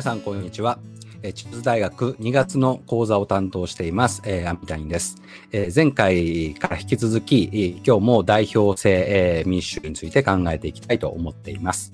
[0.00, 0.78] 皆さん、こんにちは。
[1.22, 5.20] え千葉大学2月の講座を担当しています、えー、アミタインです、
[5.52, 11.92] えー、前回から引き続き、今日も代表性、えー、民主主義について考えていきたいと思っています。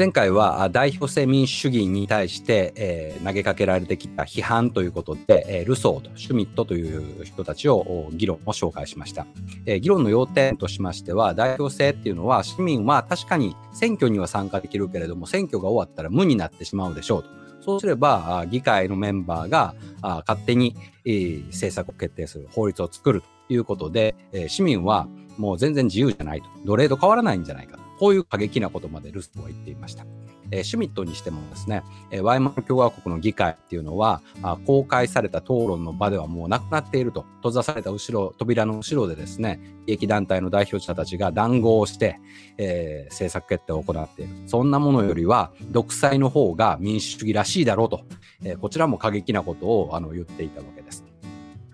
[0.00, 9.26] 前回は代表制民主主義に対して、えー、投げかけられてきた批判ということで、えー、ルソーとシュミットという人たちを議論を紹介しました、
[9.66, 17.28] えー、議論の要点としましては代表制っていうのは市民は確かに選挙には参加できるけれども選挙が終わったら無になってしまうでしょうと。
[17.60, 24.14] そうすれば議会のメンバーが勝手に政策を決定する法律を作るということで
[24.48, 26.48] 市民はもう全然自由じゃないと。
[26.64, 30.06] 奴隷と変わらないんじゃないかこういう過激なことまでルストは言っていました。
[30.50, 42.18] え、シュミットにしてもですね、え、ワイマン共和国の議会っていうのはあ公開された討論の場ではもうなくなっていると閉ざされた後ろ扉の後ろでですね利益団体の代表者たちが談合をして、
[42.56, 48.00] えー、政策決定を行っているそんなものよりは独裁の方が民主主義らしいだろうと、
[48.42, 51.09] えー、こちらも過激なことをあの言っていたわけです。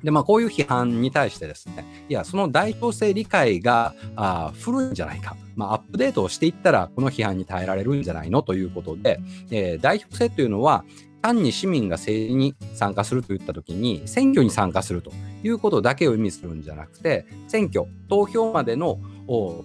[0.07, 8.43] で、まあ、こういう批判に対してですね、いや、その代表性理解があ古いんじゃないか、まあ、アップデートをしていったら、この批判に耐えられるんじゃないの？
[8.43, 9.19] ということで、
[9.51, 10.85] えー、代表性というのは、
[11.23, 15.11] 単に市民が政治に参加するといったときに、選挙に参加すると
[15.43, 19.01] いうことだけを意味するんじゃなくて、選挙、投票までの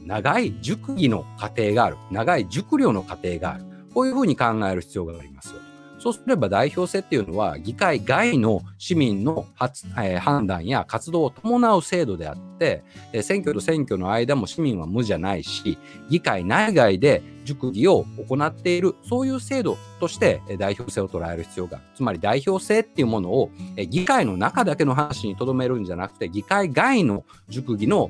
[0.08, 5.53] 長い熟議の過程がある、長い熟慮の過程がある、こういうふうに考える必要があります。
[6.02, 15.78] そうすれば代表性っていうのは議会外の市民の発、えー、判断や活動を伴う制度であって、えー、選挙と選挙の間も市民は無じゃないし
[16.10, 23.52] 議会内外で熟議を行っているそういう制度として代表性を捉える必要があるつまり代表性っていうものを
[23.90, 28.10] 議会の中だけの話にとどめるんじゃなくて議会外の熟議の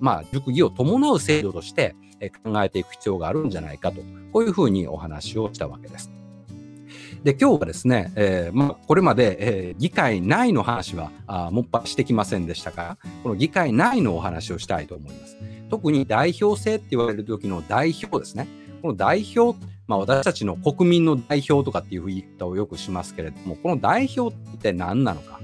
[0.00, 1.94] まあ熟議を伴う制度として
[2.42, 4.00] 考えていく必要があるんじゃないかと
[4.32, 6.23] こういうふうにお話をしたわけです。
[7.22, 12.82] で、今日はですね、えー、ま、これまで、えー、議会内の話はあもっぱしてきませんでしたか？
[12.82, 15.36] ら、この議会内のお話をしたいと思います。
[15.70, 18.46] 特に代表制って言われる時の代表ですね。
[18.82, 25.40] この代表、まあ、私たちの国民の代表とかっていう言い方をよくしますけれども、この代表って何なのか？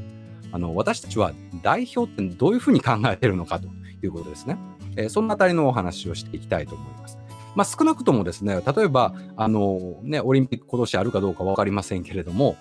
[0.53, 1.32] あの私たちは
[1.62, 3.69] 代表ってどういうふうに考えてるのかと
[4.03, 4.59] いうことですね。
[4.97, 7.19] えー、そのあたりのお話をしていきたいと思います。
[7.55, 12.56] まあ、少なくともですね、例えば、あの、ね、オリンピック今年あるかどうかわかりませんけれども、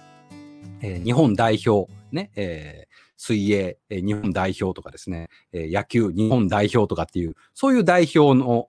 [0.81, 8.67] えー、日本代表、ね、えー、水泳、えー、日本代表とかですね、えー、野球日本代表とかっていう、そういう代表の、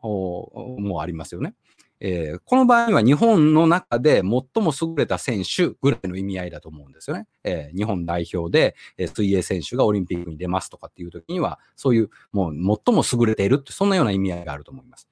[0.79, 1.55] もありますよね。
[2.03, 7.27] えー、この場合には日本の中で最も優れた選手ぐらいの意味合いだと思うんですよね。
[7.45, 15.09] えー、日本代表で、えー、水泳選手がオリンピックに出ますとかっていう時には、そういうもう最も優れているって、そんなような意味合いがあると思います。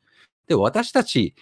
[0.48, 1.34] で、私たち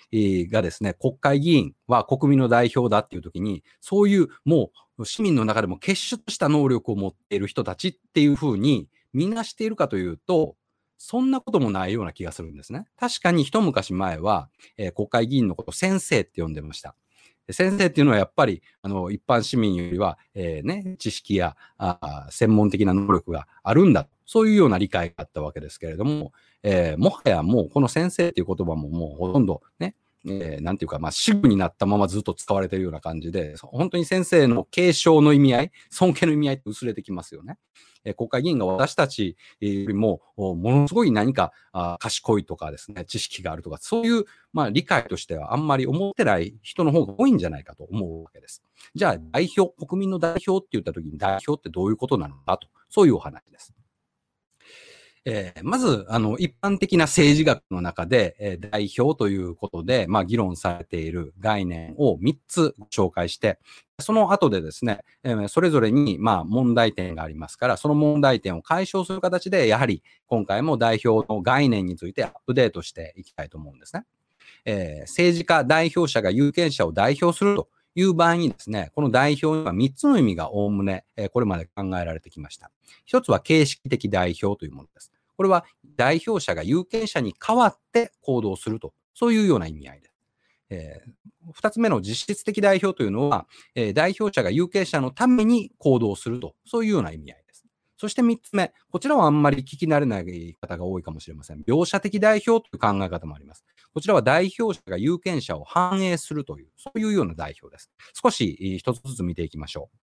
[0.50, 10.56] がですね、国会議員は国民の代表だっていう時に、そういうもう市民の中でも結出した能力を持っている人たちっていうふうにみんなしているかというと、
[10.98, 12.86] そんなこともないような気がするんですね。
[12.98, 16.96] 確かに一昔前は、えー、国会議員のことを先生って呼んでました。
[17.50, 24.08] 先生っていうのはやっぱりあの一般市民よりは、えーね、知識やあ専門的な能力があるんだ。
[24.24, 26.32] そういうような理解があったわけですけれども、
[26.68, 29.94] えー、もはやもうこの先生っていう言葉ももうほとんどね、
[30.26, 37.56] えー、なんていうか、まあ、主語になったままずっと使われてるような感じで、本当に先生の継承の意味合い、尊敬の意味合いって薄れてきますよね。
[38.04, 48.64] えー、国会議員が私たちよりも、ものすごい何かあ賢いとかですね、知識があるとか、そういう、まあ、理解としてはあんまり思ってない人の方が多いんじゃないかと思うわけです。
[48.96, 53.72] じゃあ、代表、国民の代表って言った時に代表ってどういうことなのかと、そういうお話です。
[55.28, 63.58] えー、まず、あの、一般的な政治学の中で、えー、代表ということで、まあ、議論されている概念を3つ紹介して、
[63.98, 74.04] その後でですね、えー、それぞれに、まあ、問題点がありますから、その問題点を解消する形で、やはり、今回も代表の概念についてアップデートしていきたいと思うんですね。
[74.64, 82.70] えー、政治家代表者が有権者を代表するという場合にですね、この代表には3つの意味がおおむね、えこれまで考えられてきました。
[83.10, 85.15] 1つは形式的代表というものです。
[85.36, 85.64] これは
[85.96, 90.16] 代表者が有権者に代わって行動すると、そういうような意味合いです。
[90.68, 97.64] えー、2つ目の実質的代表というのは、えー、代表者が有権者のために行動すると、そういうような意味合いです。
[97.98, 101.62] そして3つ目、こちらはあんまり聞き慣れない方が多いかもしれません。
[101.62, 103.64] 描写的代表という考え方もあります。
[103.94, 107.90] こちらは代表者が有権者を反映するという、そういうような代表です。
[108.12, 110.05] 少し一つずつ見ていきましょう。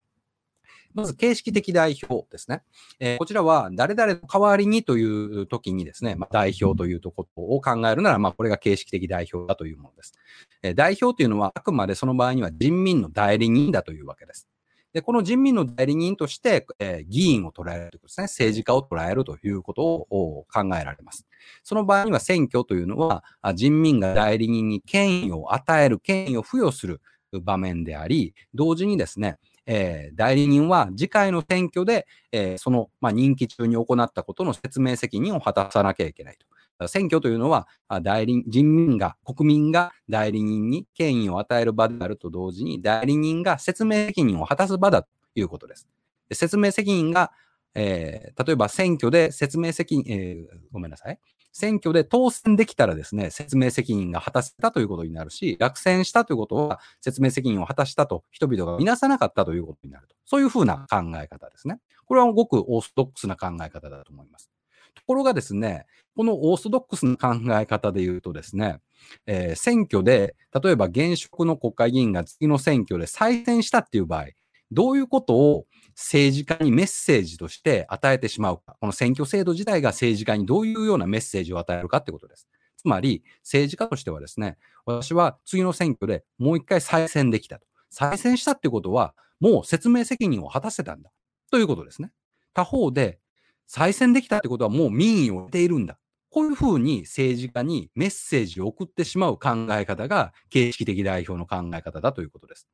[0.94, 2.62] まず、形式的代表ですね。
[2.98, 10.14] えー、こちらは、誰々の代わりにという時にですね、まあ、代表というところを考えるなら、まあ、これが形式的代表だというものです。
[10.62, 14.48] えー、代表というのは、あくまでその場合には人民の代理人だというわけです。
[14.92, 18.24] で、この人民の代理人として、えー、議員を捉えるということですね。
[18.24, 21.26] 政治家を捉えるということを考えられます。
[21.62, 23.22] その場合には選挙というのは、
[23.54, 27.00] 人民が代理人に権威を与える、権威を付与する
[27.38, 36.46] 場面であり、同時にですね、えー、代理人は次回の選挙で、えー、その、まあ、任期中に行ったことの説明責任を果たさなきゃいけないと。
[36.88, 37.68] 選挙というのは、
[38.02, 45.86] 代理人民が、国民が代理人に権威を与える場であると同時に、代理人が説明責任を果たす場だということです。
[46.32, 47.32] 説明責任が、
[47.74, 51.18] えー、例えば選挙で説明責任、えー、ごめんなさい。
[51.52, 60.14] 選挙で当選できたらですね、説明責任が果たせたということになるし、落選したということは説明責任を果たしたと人々が見なさなかったということになると。
[60.26, 61.78] そういうふうな考え方ですね。
[62.06, 64.50] これはごくオーソドックスな考え方だと思います。
[64.94, 65.86] ところがですね、
[66.16, 68.80] このオーソドックスな考え方で言うとですね、
[69.26, 74.26] えー、選挙で、例えば現職の国会議員が次の選挙で再選したっていう場合、
[74.72, 75.66] どういうことを
[75.96, 78.76] 政治家にメッセージとして与えてしまうか。
[78.80, 82.48] この選挙制度自体が政治家にどういうようなメッセージを与えるかってことです。
[82.76, 84.56] つまり、政治家としてはですね、
[84.86, 87.66] 私は次の選挙でもう一回再選できたと。
[87.90, 91.10] 再選したってことは、もう説明責任を果たせたんだ。
[91.50, 92.10] ということですね。
[92.54, 93.18] 他方で、
[93.66, 95.98] 再選できたってことはもう民意を得ているんだ。
[96.30, 102.68] こういうふうに政治家にメッセージを送ってしまう考え方が形式的代表の考え方だということです。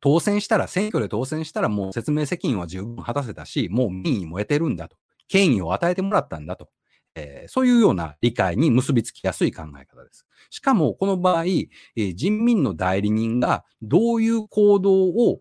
[0.00, 4.96] 当選したら、選挙で当選したらもう説明責任は十分果たせたし、もう民意も得てるんだと。
[5.28, 6.68] 権威を与えてもらったんだと。
[7.16, 10.26] えー、そういうような理解に結びつきやすい考え方です。
[10.50, 15.40] しかも、この場合、えー、人民の代理人がどういう行動を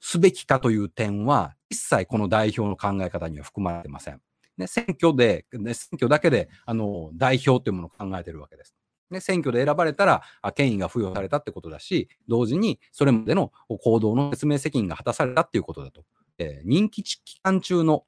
[0.00, 4.20] すべきかという点は、一切この代表の考え方には含まれてません。
[4.58, 8.74] ね、選挙で、ね、選挙だけで、あの、代表というものを考えているわけです。
[9.10, 10.22] ね、選挙で選ばれたら
[10.54, 16.04] 権威が付与されたってことだし、同時にそれまでの行動の説明責任が果たされたっていうことだと。
[16.38, 18.04] えー、任期期間中の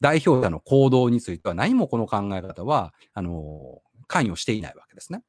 [0.00, 5.22] 代表者の行動については何もこの考え方は、あのー、関与していないわけですね。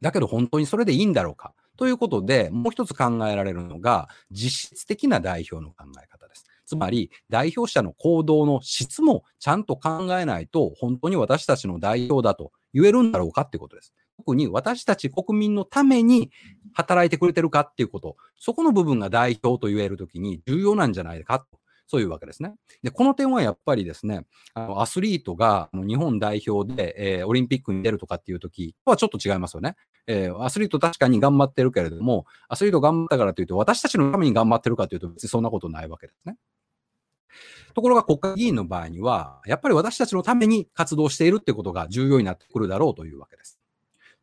[0.00, 6.46] だけど本当にそれでいいんだろうかということで、もう一つ考えられるのが、実質的な代表の考え方です。
[6.64, 13.94] つまり、代表者の行動の質もちゃんと考えないと、本当に私たちの代表だと言えるんだろうかっていうことです。
[14.18, 16.30] 特に私たち国民のために
[16.72, 21.58] 働いてくれてるかっていうこと、そこの部分が代表と言えるときに重要なんじゃないかと。
[21.86, 22.54] そういうわけですね。
[22.82, 24.24] で、この点はやっぱりですね、
[24.54, 29.76] あのアスリートが日本代表で、えー、オリンピックに出るとかっていうときとはちょっと違いますよね。
[30.06, 36.36] えー、アスリート確かに頑張ってるけれども、アスリート頑張ったからというと、私たちのために頑張ってるかというと、別にそんなことないわけですね。
[37.74, 43.58] ところが国会議員の場合には、やっぱり私たちのために活動しているってことが重要になってくるだろうというわけです。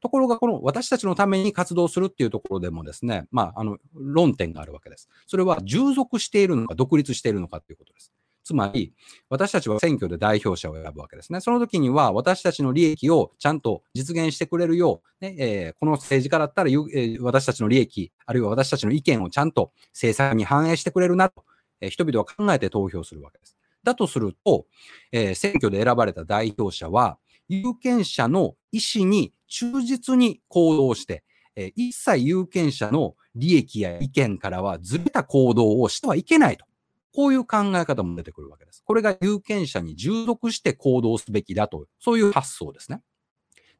[0.02, 5.10] ところが、この私たちのために活動するっていうところでもですね、まあ、あの、論点があるわけです。
[5.28, 8.12] それは従属しているのか、独立しているのかっていうことです。
[8.44, 8.94] つまり、
[9.30, 11.40] 私たちは選挙で代表者を選ぶわけですね。
[11.40, 21.44] その時には、私たちの利益をちゃんと実現してくれるよう、ねえー、この政治家だったら、えー、私たちの利益、あるいは私たちの意見をちゃんと政策に反映してくれるなと
[21.82, 23.58] え人々は考えて投票するわけです。
[23.84, 24.66] だとすると、
[25.12, 27.18] えー、選挙で選ばれた代表者は、
[27.50, 31.24] 有権者の意思に忠実に行動して、
[31.56, 36.66] えー、一切有権者の利益や意見からはずれた行動をしてはいけないと。
[37.14, 38.84] こういう考え方も出てくるわけです。
[38.86, 43.02] これが有権者に従属して行動すべきだと、そういう発想ですね。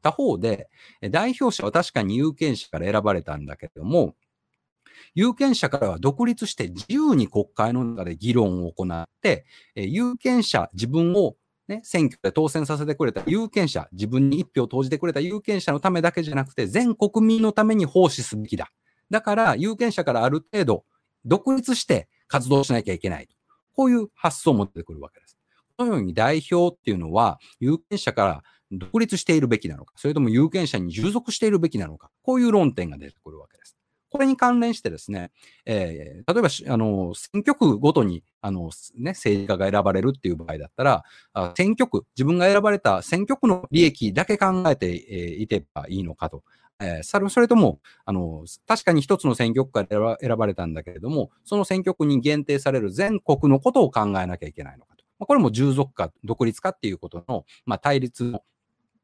[0.02, 0.68] 他方で、
[1.10, 4.14] 代表者は確かに有権者から選ばれたんだけれども、
[5.14, 9.44] 有権者からは独立して自由に国会の中で議論を行って、
[9.74, 11.36] え有権者、自分を
[11.68, 18.72] ね、選挙で当選させてくれた有権者、自分に一票投じてくれた有権者のためだけじゃなくて、全国民のために奉仕すべきだ。
[19.10, 20.84] だから、有権者からある程度、
[21.24, 23.28] 独立して活動しなきゃいけない。
[23.74, 25.38] こういう発想を持ってくるわけです。
[25.76, 33.76] このように代表っていうのは、有権者から独立しているべきなのか、それとも有権者に従属しているべきなのか、こういう論点が出てくるわけです。
[34.12, 35.30] これに関連してですね、
[35.64, 41.02] えー、例えば、あの、選挙区ごとに、あの、ね、政治家が選ばれるっていう場合だったら、
[41.32, 46.42] あ選挙区、自分が選ばれた選挙区の利益だけ考えて、えー、いてばいいのかと。
[46.80, 55.04] えー、それとも、あの、確かに一つの選挙区から選ばれたんだけれども、その選挙区に限定される全国のことを考えなきゃいけないのかと。
[55.24, 58.42] これも従属か独立かっていうことの、まあ、対立の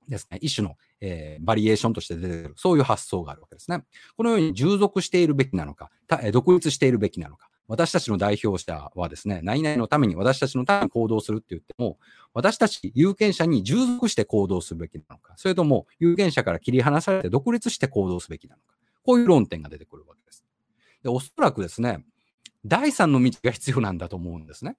[0.09, 3.85] ですね、一種の、えー、バリエーションとして出てくる、そういう発想があるわけですね。
[4.17, 5.91] このように従属しているべきなのか、
[6.33, 11.99] 独立しているべきなのか、私たちの代表者はですね、何々のために私たちのために行動するって言っても、
[12.33, 18.75] 私たち有権者に従属して行動するべきなのか、それとも有権者から切り離されて独立して行動すべきなのか、
[19.05, 20.45] こういう論点が出てくるわけです。
[21.03, 22.05] でおそらくですね、
[22.65, 24.77] 第三の道が必要なんだと思うんですね。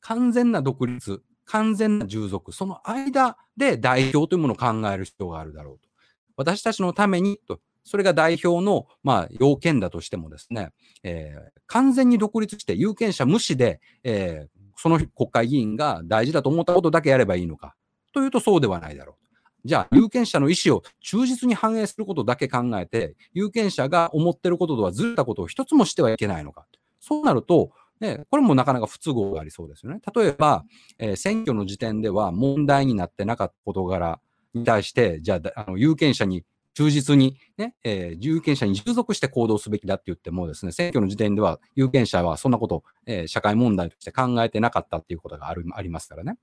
[0.00, 5.88] 完全な独立、完全な従属、その間で代表というものを考える必要があるだろうと。
[6.36, 10.70] 私たちのためにとそれが代表の、まあ、要件だとしてもですね、
[11.04, 17.76] えー、完全に独立して有権者無視で、えー、その国会議員が大事だと思ったことだけやればいいのか
[18.12, 19.26] というとそうではないだろう。
[19.64, 26.66] じゃあ、有権者の意思を忠実に反映することだけ考えて、有権者が思ってることとはずれたことを一つもしてはいけないのか。
[27.00, 30.00] そうなると、ね、これもなかなか不都合がありそうですよね。
[30.14, 30.64] 例えば、
[30.98, 34.20] えー、選挙の時点では問題になってなかった事柄
[34.54, 46.36] に対して、じゃあ、あの有権者に忠実にね、えー、有権者に従属して行動すべきだって言ってもですね、選挙の時点では有権者はそんなこと、えー、社会問題として考えてなかったっていうことがあるありますからね。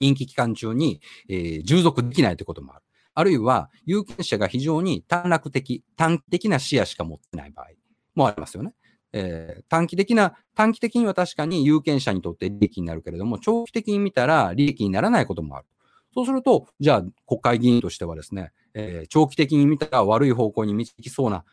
[0.00, 2.84] 任期期間中に、えー、従属できないということもある。
[3.12, 7.66] あるいは、有権者が非常に短絡的、短期的な視野しか持ってない場合
[8.14, 8.72] もありますよね。
[9.12, 15.66] えー、短期的な、短期的には確かに有権者にとって利益になるけれども、長期的に見たら利益にならないこともある。
[16.14, 21.44] そうすると、じゃあ国会議員としてはですね、えー、長期的に見たら悪い方向に導きそうな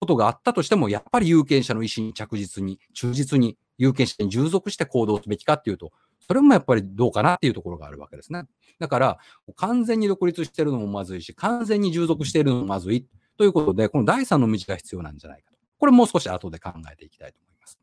[0.00, 5.92] ことがあったとしても、やっぱり有権者の意思に着実に、忠実に、有権者に従属して行動すべきかっていうと、
[6.26, 8.44] それもやっぱりどうかなっていうところがあるわけですね。
[8.78, 9.18] だから、
[9.56, 15.47] 完全に独立してるのもまずいし、完全に従属しているのもまずいということで、この第三の道が必要なんじゃないか。
[15.78, 17.78] これもう少し後で考えていきたいと思います。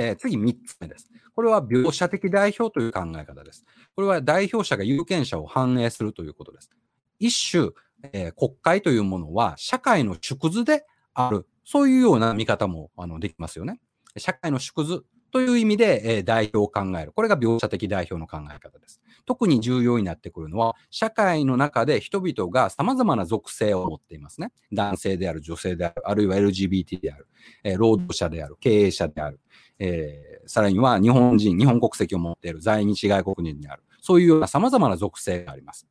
[0.00, 1.10] えー、次、3つ目です。
[1.34, 3.64] これは描写的代表という考え方です。
[3.94, 6.70] これは代表者が有権者を反映するということです。
[7.18, 7.70] 一種、
[8.12, 11.46] えー、国会というものは社会の縮図である。
[11.64, 13.80] そういうような見方もあのできますよね。
[14.16, 17.12] 社会の縮図という意味で、え、代表を考える。
[17.12, 19.00] これが描写的代表の考え方です。
[19.26, 24.52] 特に重要になってくるのは、社会の中で人々が様々な属性を持っていますね。
[24.72, 27.28] 男性である、女性である、あるいは LGBT である、
[27.64, 29.40] え、労働者である、経営者である、
[29.78, 33.82] えー、さらには日本人、日本国籍を持っている在日外国人にある。
[34.00, 35.86] そういうような様々な属性があります。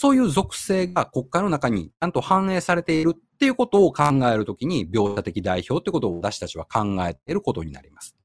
[0.00, 8.16] そういう属性が国家の中にちゃんと反映されているっていうことを考えるときに、描写的代表ってことを私たちは考えていることになります。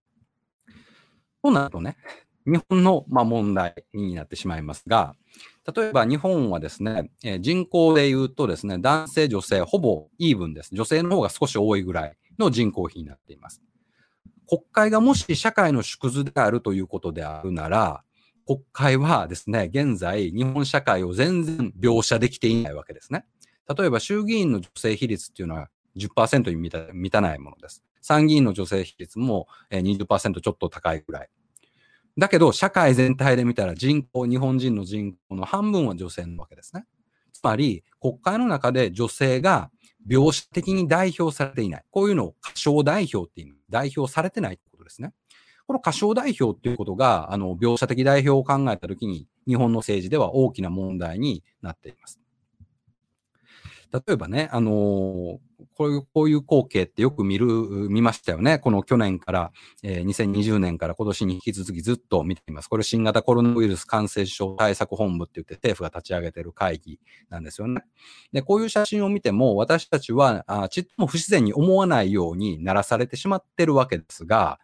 [1.43, 1.97] そうなるとね、
[2.45, 5.17] 日本の、ま、問題になってしまいますが、
[5.75, 10.69] 例えば日本はですね、え人口で言うとですね、男性、女性、ほぼイーブンです。
[10.71, 13.61] 女性の方が少し多いぐらいの人口比になっています。
[14.47, 18.04] 国会がもし社会の縮図であるということであるなら、
[18.45, 23.25] 国会はですね、現在、日本社会を全然描写できていないわけですね。
[23.75, 27.83] 例えば衆議院の女性比率っていうのは10%に満た満たないものです。
[28.01, 31.29] 参議院の女性比率も20%ちょっと高いぐらい。
[32.17, 36.85] だけど、社会全体で見たら人口、日本人の人口の半分は女性なわけですね。
[37.33, 39.71] つまり、国会の中で女性が
[40.07, 41.83] 描写的に代表されていない。
[41.89, 45.13] こういうのを過小代表っていう、代表されてないってことですね。
[45.67, 52.19] この過小代表っていうことが、あの、描写的代表を考えたときに、日本の政治では大きな問題になっています。
[53.91, 55.37] 例えばね、あのー、
[55.77, 58.59] こういう、こういう光景ってよく見る、見ましたよね。
[58.59, 59.51] この去年から、
[59.83, 62.67] えー、2020年から今年に引き続きずっと見ています。
[62.67, 67.81] これ新型コロナウイルス感染症対策本部って言って政府が立ち上げてる会議なんですよね。
[68.33, 74.59] で、こういう写真を見ても私たちはあちっとも不自然に思わないようにならされてしまってるわけですが、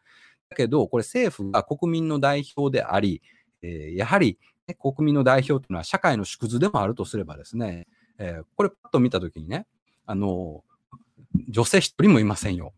[0.56, 3.22] けど、これ政府が国民の代表であり、
[3.62, 9.66] えー、やはり、ね、国民の代表というのは社会の縮図でもあるとすればですね、えー、これパッと見たときにね、
[10.06, 10.64] あの、
[11.50, 12.74] 女性一人もいませんよ。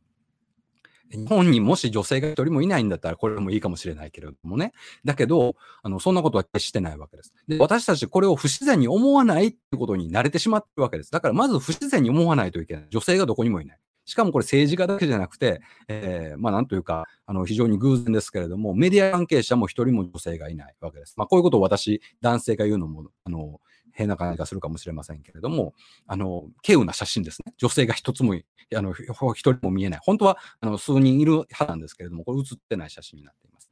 [1.11, 4.73] 日本にもし女性が一人もいないんだったらこれもいいかもしれないけれどもね。
[5.05, 7.33] だけど、あの、そんなことは決してないわけです。
[7.47, 11.11] で、私たちこれを不自然に思わないってことに慣れてしまってるわけです。
[11.11, 12.87] だからまず不自然に思わないといけない。
[12.89, 13.79] 女性がどこにもいない。
[14.05, 21.15] しかもこれ政治家だけじゃなくて、えー、まあなんというか、あの、非常に偶然ですけれども、メディア関係者も一人も女性がいないわけです。
[21.17, 23.59] まあこういうことを私、男性が言うのも、あの、
[23.93, 25.73] 変な感じがするかもしれませんけれども、
[26.07, 27.53] あの、稀有な写真ですね。
[27.57, 28.33] 女性が一つも、
[28.75, 29.99] あの、一人も見えない。
[30.03, 33.69] 本当は、あの、数人いる派なんですけれども、これ写ってない写真になっています。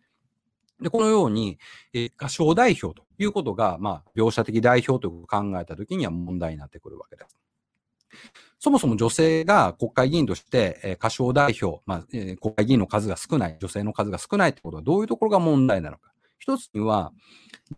[0.82, 1.60] で、このように、
[1.94, 7.38] えー、合唱代表ということが、まあ、描写的代表ということを考えたときには問題になってくるわけです。
[8.64, 16.12] そもそも女性が国会議員として、えー、過小代表、まあえー、国会議員の数が少ない、女性の数が少ないってことはどういうところが問題なのか。
[16.38, 17.12] 一つには、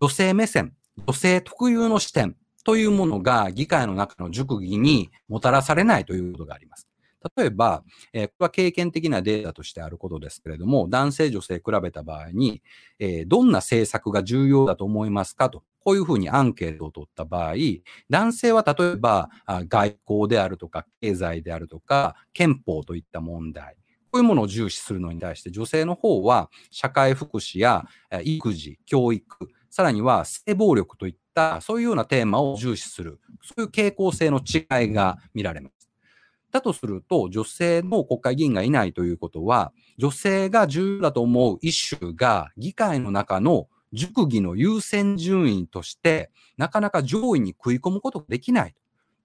[0.01, 0.73] 女性目線、
[1.07, 2.35] 女性特有の視点
[2.65, 6.89] というものが議会の中の熟議にもたらされないということがあります。
[7.37, 12.61] 例えば、えー、これは経験的なデータとしてあることですけれども、男性、女性比べた場合に、
[12.99, 17.55] えー、どんな政策が重要だと思いますかと、こういうふうにアンケートを取った場合、
[18.09, 23.75] 男性は例えば外交であるとか、経済であるとか、憲法といった問題、
[24.11, 27.85] こういうものを重視するのに対して、女性の方は社会福祉や
[28.23, 35.82] 育児、教育、さらには性暴力といった、そういうようなテーマを重視する、そういう傾向性の違いが見られます。
[36.53, 48.75] だとすると、女性の国会議員がいないということは、女性が重要だと思うイシューが議会の中の熟議の優先順位として、なかなか上位に食い込むことができない。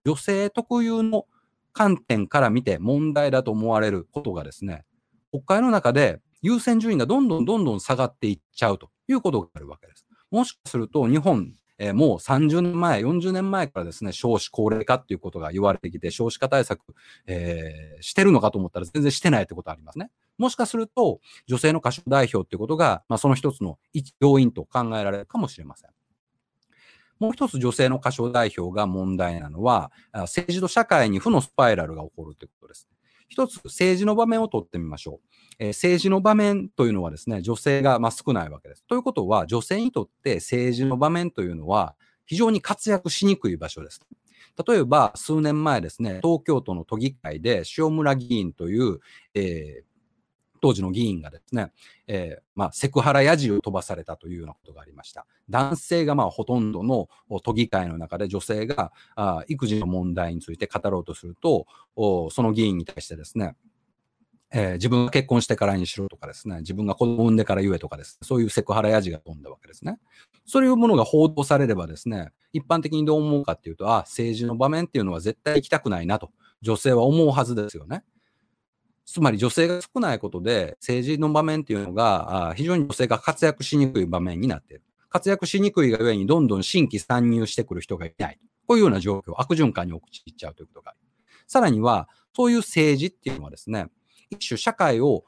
[0.06, 1.26] 女性特有の
[1.74, 4.86] 観点から見て問題だと思われることがですね、
[5.30, 10.06] 国会の中で優先順位がどんどんどんどん下がっていっちゃうということがあるわけです。
[10.30, 16.80] もしかすると日本えー、もう30年前、40年前からですね、少子高齢化っていうことが言われてきて、少子化対策、
[17.26, 20.10] えー、してるのかと思ったら全然してないってことありますね。
[20.38, 23.78] もしかすると、女性の歌手代表っていうことが、まあ、その一つの
[24.20, 25.90] 要因と考えられるかもしれません。
[27.18, 32.88] もう一つ女性の歌唱代表が問題なのは、政治と社会に負のスパイラルが起こるということです。
[33.28, 35.28] 一つ政治の場面をとってみましょう。
[35.58, 38.84] えー、政治の場面というのはですね、女性がま少ないわけです。
[38.86, 41.94] ということは、女性にとって政治の場面というのは
[42.26, 44.00] 非常に活躍しにくい場所です。
[44.66, 48.98] 例えば、数年前ですね、東京都の都議会で塩村議員という、
[49.34, 49.87] えー、
[50.60, 51.72] 当時の議員がですね、
[52.06, 55.26] えー、まあ、セクハラやじを飛ばされたというようなことがありました。
[55.50, 57.08] 男性がまあほとんどの
[57.42, 63.56] 都議会の中で女性があ育児の問題について語ろうとすると、その議員に対してですね、
[64.50, 69.98] えー、自分が結婚してからにしろとかですね、自分が子供を産んでから言えとかですね、そういうセクハラやじが飛んだわけですね。
[70.46, 76.30] そういうものが報道されればですね、一般的にどう思うかっていうと、あ、政治の場面っていうのは絶対行きたくないなと、
[76.62, 78.04] 女性は思うはずですよね。
[79.10, 84.84] つまり女性が少ないことで、政治の場面っていうのが、非常に女性が活躍しにくい場面になっている。
[85.08, 88.38] 活躍しにくいがゆえに、どんどん新規参入してくる人がいない。
[88.66, 90.98] こういうような状況、悪循環に陥っちゃうということがある。
[91.46, 93.86] さらには、そういう政治っていうのはですね、
[94.28, 95.24] 一種社会を、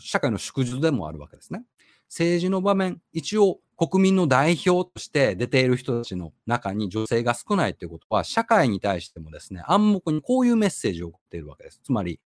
[0.00, 1.64] 社会の縮図でもあるわけですね。
[2.08, 11.82] 政治の場面、一応国民の代表として出ている人たちの中に女性が少ないということは、社会に対してもですね、暗黙にこういうメッセージを送っているわけです。
[11.84, 12.18] つまり、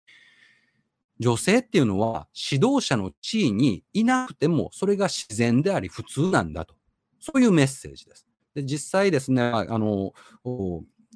[1.18, 6.74] 女性っていうのは指導者の地位にいなくても、それが自然であり普通なんだと。
[7.20, 8.26] そういうメッセージです。
[8.54, 10.12] で実際ですね、あの、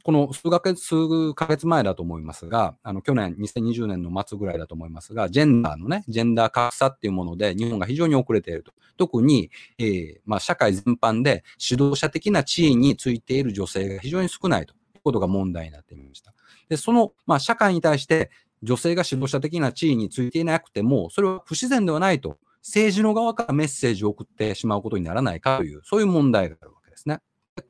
[0.07, 8.73] この数ヶ月、数ヶ月前だと思いますが、あの、去年、2020年の末ぐらいだと思いますが、ジェンダーのね、ジェンダー格差っていうもので、日本が非常に遅れていると。
[8.97, 16.33] 特に、えー、まあ、社会全般で指導者的な地位についている女性が非常に少ないということが問題になっていました。
[16.69, 18.31] で、その、まあ、社会に対して
[18.67, 27.21] 女性が指導者的な地位についていなくても、それは不自然ではないと、政治の側からメッセージを送ってしまうことにならないかという、そういう問題があるわけですね。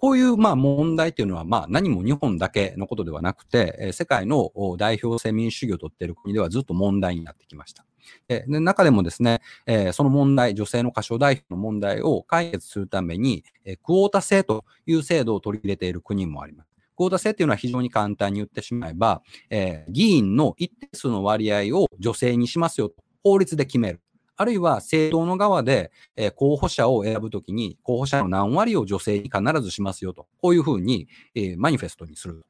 [0.00, 7.84] こういうまあ問題というのはまあ何も日本だけのことではなくて、世界の代表性民主主義をとっている国ではずっと問題になってきました。
[8.26, 13.44] で中でもですね、え、その問題、女性の過小代表の問題を解決するために、
[13.84, 16.65] クオータ制という制度を取り入れている国もあります。
[16.96, 24.00] クオータ制っていうのは非常に簡単に言ってしまえば、えー、議員の一定数の割合を女性にしますよと、法律で決める。
[24.38, 32.44] あるいは政党の側で、えー、候補者を選ぶときに、候補者の何割を女性に必ずしますよと、こういうふうに、えー、マニフェストにする。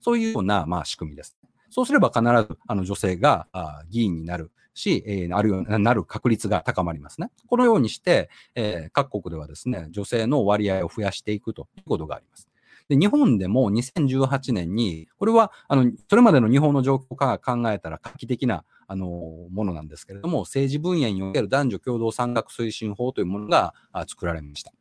[0.00, 1.36] そういうような、まあ、仕組みです。
[1.70, 7.30] そうすれば必ずあの女性があ議員になるし、えー、あるいはなる確率が高まりますね。
[7.48, 12.48] このようにして、えー、各国ではですね、女性の割合を増やしていくということがあります。
[12.88, 19.06] で、日本でも2018年に、これは、あの、それまでの日本の状況から考えたら画期的なあの、
[19.50, 23.74] ものなんですけれども、政治分野における男女共同参画推進法というものが
[24.06, 24.72] 作られました。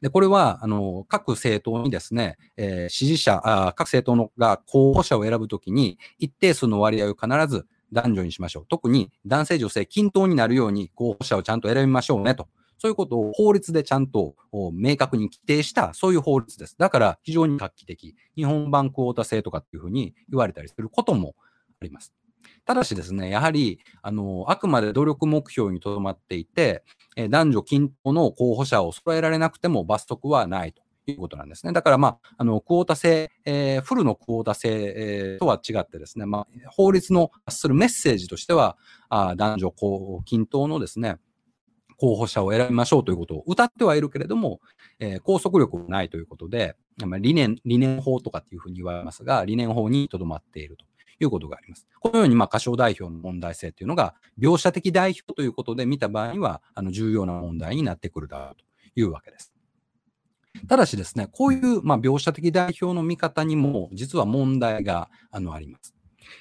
[0.00, 8.66] で、これは、あの、各政党にですね、えー、支持者、あ各政党のが候補者を選ぶときに、一定数の割合を必ず男女にしましょう。
[8.68, 12.48] 特に男性、女性均等になるように候補者をちゃんと選びましょうねと。
[12.84, 14.34] そういうことを法律でちゃんと
[14.74, 16.76] 明確に規定した、そういう法律です。
[16.78, 18.14] だから非常に画期的。
[18.36, 21.34] 日本版クオータ制とかっていうふうに言われたりすることも
[21.80, 22.12] あります。
[22.66, 26.84] ただしですね、やはり、あの、あくまで努力目標にとどまっていて、
[27.16, 31.72] え男女均等の候補者を揃えられなくても罰則はないということなんですね。
[31.72, 38.76] だから、まあ、あの、クオータ制、えー、フルのクオータ制、えー、とは違ってですね、まあ、法律の発するメッセージとしては、
[39.08, 39.74] あ男女
[40.26, 41.16] 均等のですね、
[41.98, 44.60] 候補者を選びましょうということを歌ってはいるけれども、
[44.98, 46.76] えー、拘束力がないということで、
[47.20, 50.84] 理念、理念法とかっていうふうに言われますが、理念法にとどまっていると
[51.20, 51.86] いうことがあります。
[52.00, 58.64] このように、まあ、歌唱代表の問題性というのが、描写的代表ということで見た場合には、あの重要な問題になってくるだろうと
[59.00, 59.52] いうわけです。
[60.68, 65.94] ただしですね、こういう、まあ、描写的代表の見方にも、実は問題があのあります。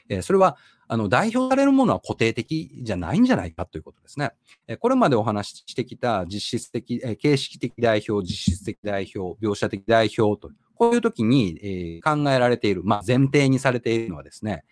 [0.10, 4.32] えー、それは、あの代表されるものは固定的じゃないんじゃないかということですね。
[4.68, 14.64] え、これまでお話ししてきた実質的、え、形式的代表、実質的代表、描写的代表と、こういう時に、え、考えられている、まあ、前提にされているのはですね、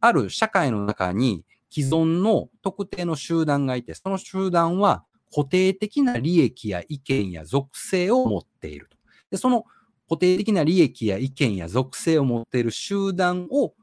[0.00, 8.96] ある社会の中に既存の特定の集団がいて、その集団は固定的な利益や意見や属性を持っていると。
[9.30, 9.64] で、その
[10.08, 13.74] 固定的な利益や意見や属性を持っている集団を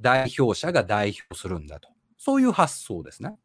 [0.00, 1.88] 代表者が代表するんだと。
[2.18, 3.36] そういう発想ですね。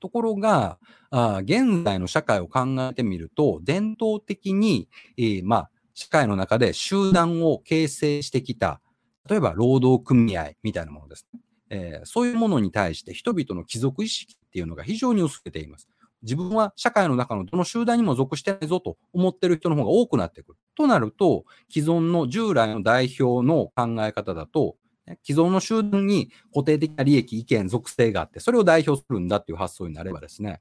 [0.00, 0.78] ところが、
[1.10, 2.60] あ現在の社会を考
[2.90, 8.80] えてみると、伝統的に、えー、まあ、社会の中で集団を形成してきた、
[9.28, 11.40] 例えば労働組合みたいなものですね。
[11.70, 15.88] えー、そういうものに対して人々の貴族意識っていうのが非常に薄れています。
[16.22, 20.58] 自分は社会の中のどの集団にも属してないぞと思ってる人の方が多くなってくる。
[20.74, 24.76] となると、既存の従来の代表の考え方だと、
[25.22, 30.60] 既存の集団に固定的な利益、意見、属性があって、それを代表するんだっていう発想になればですね、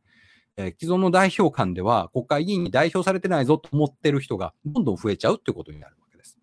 [0.57, 6.37] えー、既存の代表官では国会議員に代表されてないぞと思ってる人がどんどん増えちゃうっていうことになるわけです。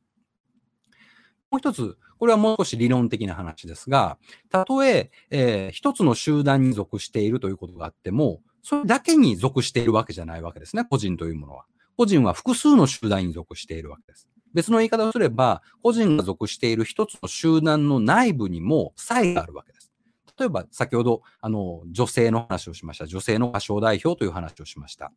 [1.51, 4.19] もう一つ、これはもう少し理論的な話ですが、
[4.51, 11.67] たとええー、一つの集団に属しているということがあっても、それだけに属しているわけじゃないわけですね、個人というものは。
[11.97, 14.29] 個人は複数の集団に属しているわけです。
[14.55, 19.91] 別の言い方をすれば、個人が属している一つの集団の内部にも差異があるわけです。
[20.39, 23.07] 例えば、先ほど、あの、女性の話をしました。
[23.07, 25.13] 女性の歌唱代表という話をしました。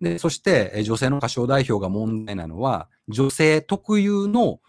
[0.00, 4.60] で、そして、女性の歌唱代表が問題なのは、女性特有の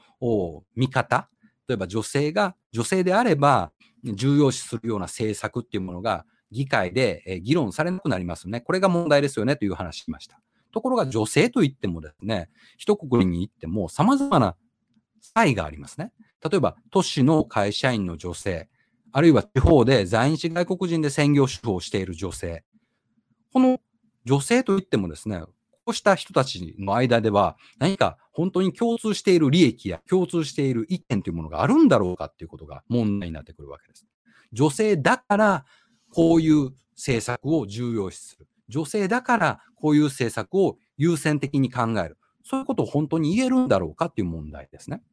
[0.75, 1.29] 見方。
[1.67, 3.71] 例えば、女性が、女性であれば、
[4.03, 8.61] 重要視するような政策っていうものが議会で議論されなくなりますね。
[8.61, 10.41] これが問題ですよねという話しました。
[10.71, 14.55] ところが女性といってもですね、一国に行っても様々な
[15.21, 16.11] 差異がありますね。
[16.43, 18.69] 例えば、都市の会社員の女性、
[19.11, 22.63] あるいは地方で在日外国人で専業主婦をしている女性。
[23.53, 23.79] この
[24.25, 25.41] 女性といってもですね、
[25.83, 34.05] こうした人たちの間では何か本当に共通している利益や共通している意見というものがあるんだろうかっていうことが問題になってくるわけです。
[34.53, 35.65] 女性だから
[36.13, 38.47] こういう政策を重要視する。
[38.71, 42.17] 女性だからこういう政策を優先的に考える。
[42.43, 45.03] そういうことを本当に言えるんだろうかっていう問題ですね。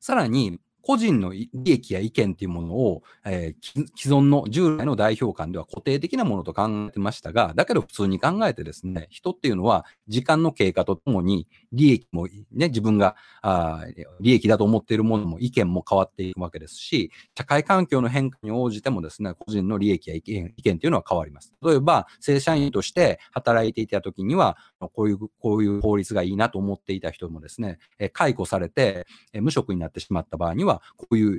[0.00, 13.84] さらに、個人の利益や意見というものを、えー、既存の従来の代表官では固定的なものと考えてましたが、だけど普通に考えてですね、人っていうのは時間の経過とともに利益もね、自分があ
[14.20, 21.52] 利益だと思っているものも意見も変わっていくわけですし、社会環境の変化に応じてもですね、個人の利益や意見意見っていうのは変わります。
[21.62, 27.78] 例えば、正社員として働いていた時には、こういう、こういう法律がいいなと思っていた人もですね、
[28.14, 31.38] 解雇されて無職になってしまった場合には、こういう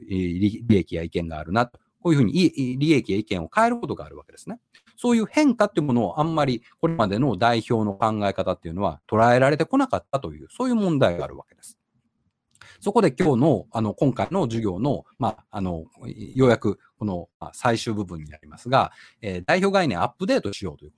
[0.67, 1.79] 利益や意見があるなと。
[2.01, 4.59] こういうふうに利益や意見を変えることがあるわけですね。
[4.95, 11.79] そういう変化っていうものをあんまりこれまでの代表の考え方っていうのは捉えられてこなかったという、そういう問題があるわけです。
[12.81, 15.85] そこで今日の、あの、今回の授業の、まあ、あの、
[16.35, 20.93] ようやくこの最終部分になりますが、えー、代表概念アップデートしようという。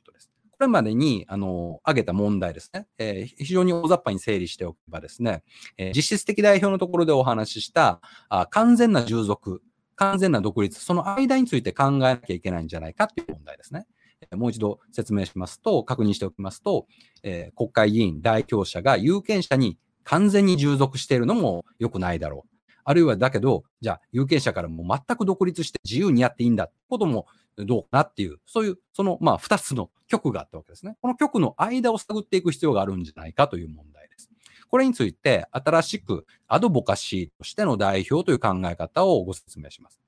[0.61, 2.85] これまでに、あの、挙げた問題ですね。
[2.99, 5.41] えー、非常に大雑把に整理しておけばですね、
[5.75, 9.63] えー、実質的代表のところでお話ししたあ完全な従属、
[9.95, 13.87] 完全な独立、その間について考えなきゃいけないんじゃないかっていう問題ですね。
[14.35, 16.85] もう一度説明しますと、確認しておきますと、
[17.23, 22.49] えー、国会議員、代表者が有権者に完全に従属しているのも良くないだろう。
[22.83, 27.25] あるいはだけど、じゃあ有権者からも全く独立して自由にやっていいんだってことも
[27.57, 30.97] どうかなっていう、そういう、その、まあ、二つの局があったわけですね。
[31.01, 34.29] この局の間を探っていく必要があるんじゃないかという問題です。
[34.69, 39.99] これについて、新しくアドボカシーとしての代表という考え方をご説明します。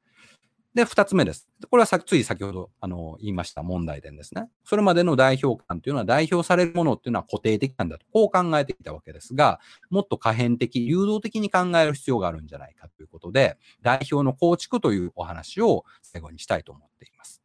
[0.74, 1.48] で、二つ目です。
[1.70, 4.50] これはさつい先ほどあの言いました問題点ですね。
[4.63, 9.60] それまでの代表感というのは代表されるものっていうのは固定的なんだと、こう考えてきたわけですが、
[9.92, 17.42] もっと可変的、流動的に考える必要があるんじゃないかということで、代表の構築というお話を最後にしたいと思っています。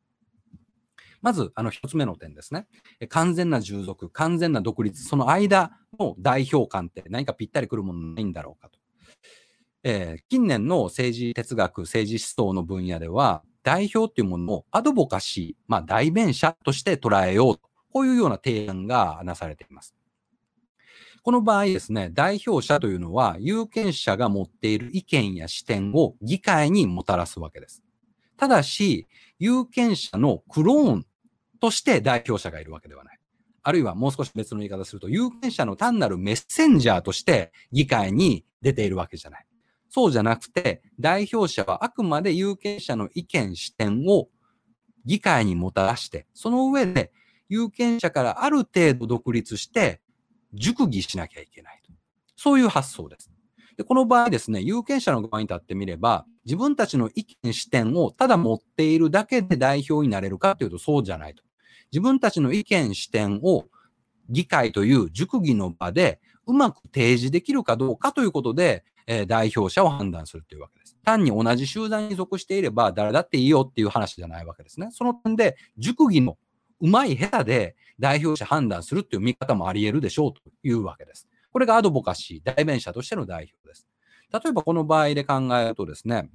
[1.20, 2.66] まず、あの、一つ目の点ですね。
[3.08, 8.78] 完全な従属、完全な独立、その間の代表感って何かぴったりくるものないんだろうかと。
[9.84, 19.94] えー、近年の政治哲学、政治思想の分野では、代表っていうものをアドボカシー、まあ、代弁者として捉えようと、こういうような提案がなされています。
[21.22, 27.82] この場合ですね、代表者というのは有権者が持っている意見や視点を議会にもたらすわけです。
[28.38, 29.06] ただし、
[29.38, 31.06] 有権者のクローン
[31.60, 33.18] として代表者がいるわけではない。
[33.62, 39.46] あるいはもう少し別の言い方すると、有権者の単なるメッセンジャーとして議会に出ているわけじゃない。
[39.90, 44.28] そうじゃなくて、代表者はあくまで有権者の意見、視点を
[45.04, 47.12] 議会にもたらして、その上で
[47.48, 50.00] 有権者からある程度独立して
[50.54, 51.92] 熟議しなきゃいけないと。
[52.36, 53.30] そういう発想です。
[53.76, 61.44] でこの場合ですね、有権者の側に立ってみれば、自分たちの意見、視点をただ持っているだけで代表になれるかというとそうじゃないと。
[61.92, 63.66] 自分たちの意見、視点を
[64.28, 70.96] 議会という熟議の場でうまく提示できるかどうかということで、えー、代表者を判断するというわけです。
[71.04, 74.88] 単に同じ集団に属していれば誰だっていいよっていう話じゃないわけですね。
[74.92, 76.36] その点で、熟議の
[76.80, 81.28] うまい下手で代表者判断するっていう見方もあり得るでしょうというわけです。
[81.50, 83.86] これがアドボカシー、代弁者としての代表です。
[84.30, 86.30] 例えばこの場合で考えるとですね、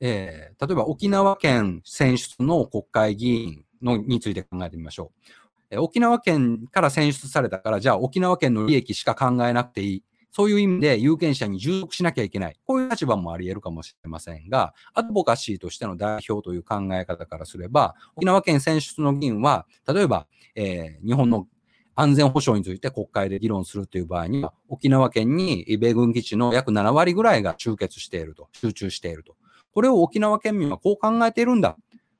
[0.00, 5.32] えー、例えば沖縄県選出の国会議員のについて考えてみましょう。
[5.70, 10.04] え沖縄県から選出されたから、じゃあ沖縄県の利益しか考えなくていい。
[10.30, 12.56] そういう意味で有権者に従属しなきゃいけない。
[12.66, 21.46] こういう立場もあり得るかもしれませんが、アドボカシーとしての代表という考え方からすれば、沖縄県選出の議員は、例えば、えー、日本の
[21.94, 29.36] 安全保障について国会で議論するという場合には、沖縄県に米軍基地の約7割ぐらいが集結していると、集中していると。
[29.72, 31.76] これを沖縄県民はこう考えているんだ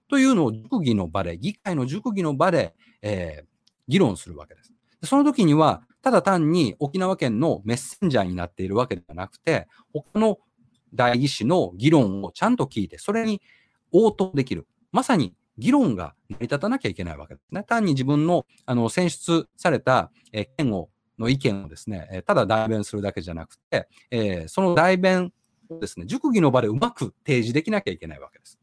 [0.08, 3.46] というのを熟議の場で、議会の熟議の場で、えー、
[3.88, 4.72] 議論するわけです。
[5.02, 10.38] その時には、ただ単に沖縄県のメッセンジャーになっているわけではなくて、他の
[10.94, 13.40] 代議士の議論をちゃんと聞いて、それに
[13.92, 14.66] 応答できる。
[14.92, 17.64] まさに議論が成り立たなきゃいけないわけですね。
[17.64, 20.88] 単に自分のあの選出された、え県を
[21.18, 25.32] の意見をですね、ただ代弁するだけじゃなくて、えー、その代弁
[25.70, 28.58] をですね、熟議の場でうまく提示できなきゃいけないわけです。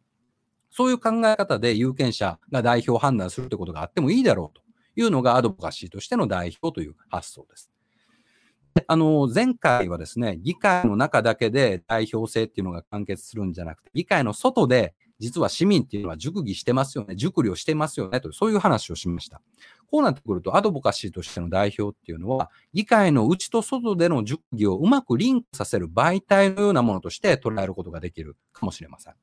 [0.75, 4.63] そういう考え方で有権者が代表を判断するということがあってもいいだろうと
[4.99, 7.69] いうのがアドボカシーとしての代表という発想です。
[8.87, 19.41] あの、前回はですね、議会の中だけで代表制っていうのが完結するんじゃなくて、議会の外で実は市民っていうのは熟議してますよね、熟慮してますよねという、そういう話をしました。
[19.89, 29.13] こうなってくると、アドボカシーとしての代表っていうのは、議会の内と外での熟議をうまくリンクさせる媒体のようなものとして捉えることができるかもしれません。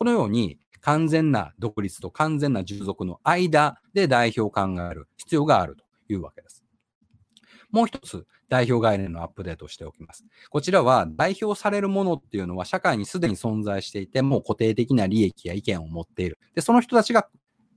[0.00, 6.64] このように、完全な独立と完全な従属の間で代表を考える必要があるというわけです。
[7.70, 10.24] もう一つ、代表概念のアップデートをしておきます。
[10.48, 16.38] こちらは代表されるものっていうのは社会にすでに存在していて、もう固定的な利益や意見を持っている。
[16.54, 17.28] で、その人たちが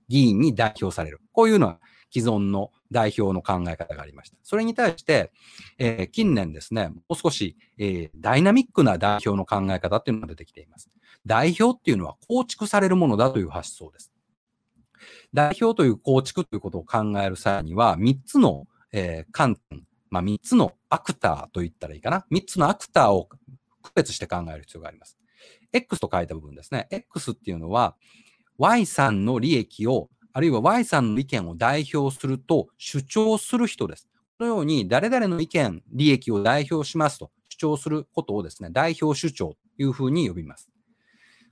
[0.08, 1.20] 議員に代表される。
[1.30, 1.78] こういうのは
[2.10, 4.38] 既存の代表の考え方がありました。
[4.42, 5.30] それに対して、
[5.78, 10.90] えー、近年ですね、もう少し、えー、ダイナミックな代表の考え方っていうのが出てきています。
[11.26, 14.12] 代表っていうのは構築されるものだという発想です。
[15.32, 22.26] 代表という構築ということを考える際には、3つの、えー、観点、まあ、3つのアクターと言ったらいいかな。
[22.30, 23.28] 3つのアクターを
[23.82, 25.18] 区別して考える必要があります。
[25.72, 26.86] X と書いた部分ですね。
[26.90, 27.96] X っていうのは、
[28.58, 34.08] Y さんの利益を、あるいは Y さんの意見を代表すると主張する人です。
[34.38, 40.68] このように、誰々の意見、利益を代表しますと主張することをですね、代表主張というふうに呼びます。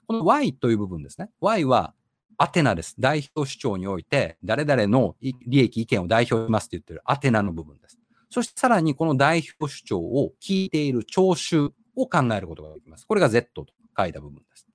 [0.07, 1.31] この Y という部分ですね。
[1.41, 1.95] Y は
[2.39, 2.97] アテナです。
[2.99, 7.99] 代表主張において、誰々の利益、意見を代表しますって言ってるアテナの部分です。
[8.31, 13.07] そしてさらにこの代表主張を聞いている聴衆を考えることができます。
[13.07, 14.67] これが Z と書いた部分です。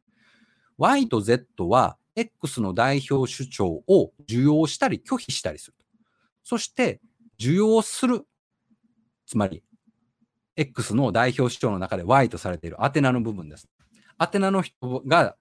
[0.78, 5.74] Y と Z は X の代表主張を受容したり拒否したりする。
[6.44, 7.02] そして
[7.40, 8.26] 受容する。
[9.26, 9.64] つまり
[10.56, 13.68] X の代表主張の中で Y とされているアテナの部分です。
[14.18, 15.36] アテナの人が、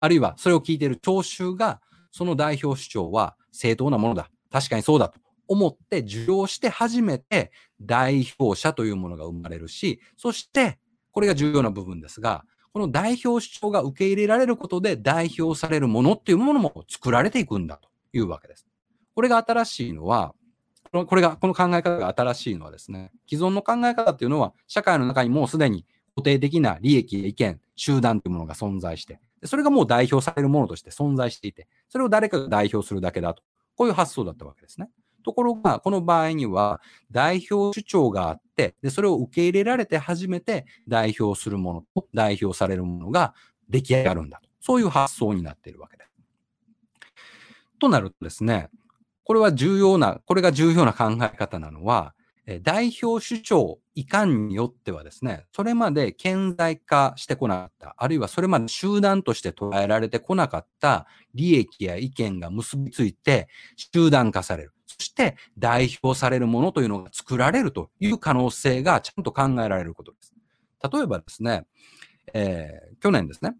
[0.00, 4.30] あるいはそれを聞いている聴衆が、その代表主張は正当なものだ。
[4.50, 5.18] 確かにそうだと
[5.48, 10.78] 思って受容して初めて代表者というものが生まれるし、そして
[11.10, 18.66] これが重要な部分ですが、この代表主張が受け入れられることで代表されるものっていうものも作られていくんだというわけです。
[19.14, 20.34] これが新しいのは、
[20.90, 33.42] これが、この考え方が新しいのはですね、既存の考え方っていうのは、社会の中にもうすでに固定的な利益や意見、集団というものが存在して、それがもう代表されるものとして存在していて、それを誰かが代表するだけだと。
[33.76, 34.90] こういう発想だったわけですね。
[35.24, 43.34] ところが、この場合には、代表主張があって、で、それを受け入れられて初めて代表するものと代表されるものが
[43.68, 44.48] 出来上がるんだと。
[44.60, 46.10] そういう発想になっているわけです。
[47.78, 48.68] となるとですね、
[49.24, 52.14] これは重要な、これが重要な考え方なのは、
[52.62, 64.72] 代表首長いかんによってはですね、それまで顕在化してこなかった、あるいはそれまで集団として捉えられてこなかった利益や意見が結びついて集団化される。
[64.86, 70.34] そして代表されるものというのが作られるという可能性がちゃんと考えられることです。
[70.92, 71.64] 例えばですね、
[72.34, 73.54] えー、去年ですね、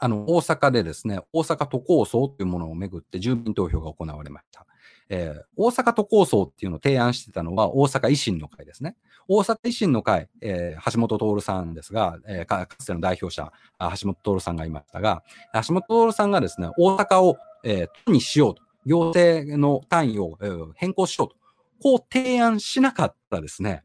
[0.00, 4.66] あの、大阪でですね、大阪都構想というものをめぐって住民投票が行われました。
[5.10, 8.96] えー、大阪都構想っていうのを提案してたのは大阪維新の会ですね。
[9.26, 13.52] 大阪維新の会、えー、橋本徹さんですが、えー、かつての代表者、
[14.00, 15.22] 橋本徹さんがいましたが、
[15.66, 21.36] 橋本徹さんがですね、大阪を、えー、都にしようと、行政の単位を、えー、変更しようと、
[21.80, 23.84] こう提案しなかったですね、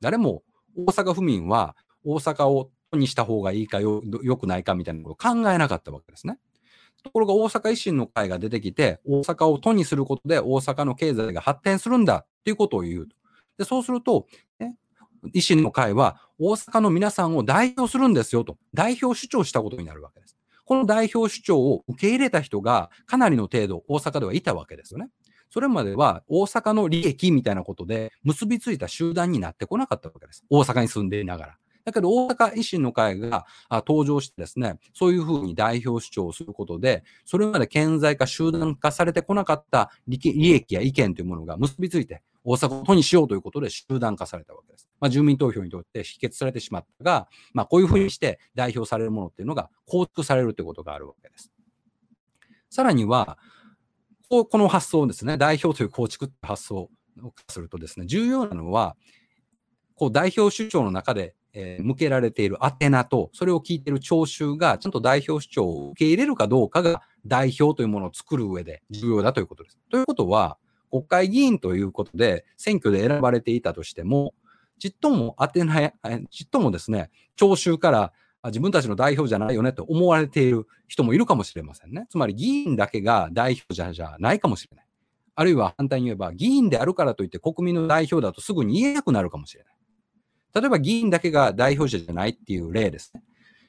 [0.00, 0.42] 誰も
[0.76, 6.38] 大阪府民は大阪を都にした方がいいかよ、よくないかみたいなことを考えなかったわけですね。
[7.06, 13.16] ところが大阪維新の会が出てきて、大阪を都にすることで大阪の経済が発展するんだっていうことを言うと。
[13.58, 14.26] でそうすると、
[14.58, 14.76] ね、
[15.34, 20.36] 維新の会は大阪の皆さんを代表するんですよと、代表主張したことになるわけです。
[20.64, 25.08] この代表主張を受け入れた人がかなりの程度大阪ではいたわけですよね。
[25.48, 30.44] それまでは大阪の利益みたいなことで結びついた集団になってこなかったわけです。
[30.50, 31.58] 大阪に住んでいながら。
[31.86, 44.88] だけど大阪維新の会が登場してですね、そういうふうに代表主張をすることで、それまで顕在化、集団化されてこなかった利益や意見というものが結びついて、大阪を都にしようということで集団化されたわけです。
[44.98, 51.52] まあ、住民投票にとって否決されてしまったが、まあ、こういうふうにして代表されるものっていうのが構築されるということがあるわけです。
[52.68, 53.38] さらには、
[54.28, 56.90] この発想ですね、代表という構築って発想を
[57.48, 58.96] するとですね、重要なのは、
[59.96, 69.78] こう代表主張の中でえー、向けられている宛名と、それを聞いている聴衆がちゃんと代表主張を受け入れるかどうかが代表というものを作る上で重要だということです。
[69.90, 70.58] ということは、
[70.90, 74.34] 国会議員ということで選挙で選ばれていたとしても、
[74.78, 75.94] ちっとも宛名、
[76.30, 78.12] ちっともですね、聴衆から
[78.44, 82.06] 自分たちの代表じゃないよねと思われている人もいるかもしれませんね。
[82.10, 84.86] つまり議員だけが代表じゃじゃないかもしれない。
[85.34, 89.75] あるいは反対に言えば、議員であるからといって国民の代表だとすぐに言えなくなるかもしれない。
[90.54, 93.22] 例えば議員だけが代表者じゃないっていう例ですね。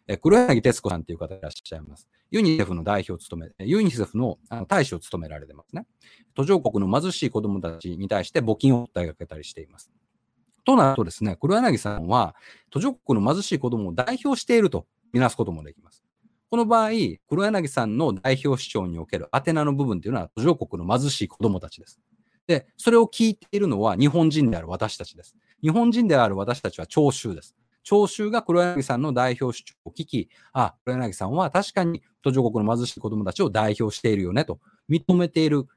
[0.07, 2.07] え黒柳徹子さんっていう方いらっしゃいます。
[2.31, 5.85] ユニセフの代表を務め、ユニセフのあの大使を務められてますね。
[6.33, 9.91] 途上国の貧しい子供たちに対して募金を訴えかけたりしています。
[10.65, 12.35] となるとですね、黒柳さんは
[12.69, 16.03] 途上国の貧しい子供を代表しているとみなすこともできます。
[16.49, 16.91] この場合、
[17.27, 21.99] 黒柳さんの代表主張における宛名の部分というのは途上国の貧しい子供たちです。
[22.47, 25.35] で、それを聞いているのは日本人である私たちです。
[25.61, 27.55] 日本人である私たちは聴衆です。
[27.83, 35.67] 聴衆が黒柳さんの代表主張を聞き、あ、黒柳さんは確かに途上国の貧しい子供たちを代表しているよねと認めている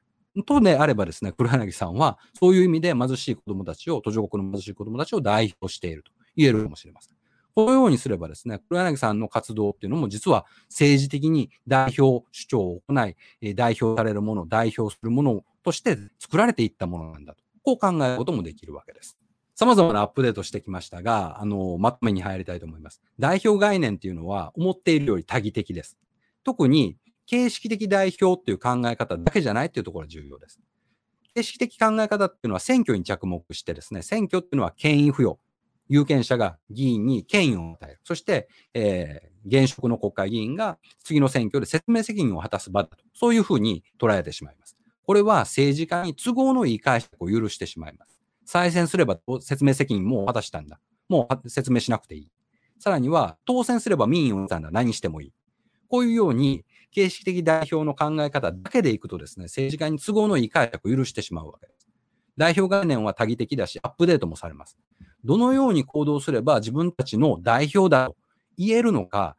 [0.45, 7.17] とであればですね、黒柳さんはそういう意味で貧しい子供たちを、途上国の貧しい子供たちを代表していると言えるかもしれません。
[7.53, 12.93] このようにすればですね、黒柳さんの活動っていうのも実は政治的に代表主張を行
[13.41, 17.43] い、代表されるもの、代表するものとして作られていったものなんだと。
[17.63, 19.17] こう考えることもできるわけです。
[19.61, 22.99] 様々なアップデートしてきましたが、あの、まとめに入りたいと思います。
[23.19, 25.99] 代表概念っていうのは思っているより多義的です。
[26.43, 26.97] 特に
[27.27, 30.59] 形式的代表っていう考え方だけじゃないっていうところが重要です。
[31.35, 35.37] 形式的考え方っていうのは選挙に着目してですね、選挙っていうのは権威付与。
[35.89, 37.99] 有権者が議員に権威を与える。
[38.03, 42.97] そして、えー、現職の国会議員が次の選挙で説明責任を果たす場だと。
[43.13, 44.75] そういうふうに捉えてしまいます。
[45.03, 48.20] これは政治家に都合のいい解釈を許してしまいます。
[48.45, 50.79] 再選すれば説明責任も果たしたんだ。
[51.09, 52.29] もう説明しなくていい。
[52.79, 54.71] さらには、当選すれば民意を得たんだ。
[54.71, 55.33] 何してもいい。
[55.87, 61.87] こういうように、形式的代表の考え方だけでいくとですね、政治家に都合のいい解釈を許してしまうわけです。
[62.37, 64.77] 代表概念は多義的だし、アップデートもされます。
[65.23, 68.15] どのように行動すれば自分たちの代表だと
[68.57, 69.35] 言えるのか、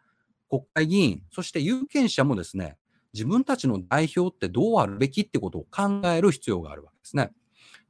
[0.48, 2.76] 国会議員、そして有権者もですね、
[3.12, 7.32] 自分たちの代表ってどうあるべきってことを考える必要があるわけですね。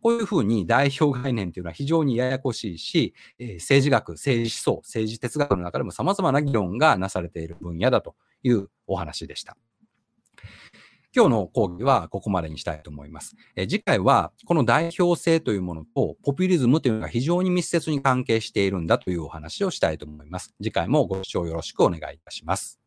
[0.02, 9.56] こういうふうに代表概念というのは非常にややこしいし、えー、政治学、政治思想、政治哲学の中でも様々な議論がなされている分野だというお話でした。
[11.14, 13.36] 今日の講義はここまでにしたいと思います。
[13.54, 20.54] え次回はこの代表性というものとポピュリズムというのが非常に密接に関係しているんだというお話をしたいと思います。
[20.60, 22.81] 次回もご視聴よろしくお願いいたします。